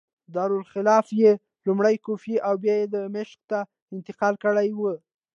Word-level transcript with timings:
دارالخلافه 0.35 1.13
یې 1.21 1.31
لومړی 1.65 1.95
کوفې 2.05 2.35
او 2.47 2.53
بیا 2.63 2.75
دمشق 2.93 3.39
ته 3.49 3.59
انتقال 3.95 4.35
کړې 4.43 4.69
وه. 4.79 4.93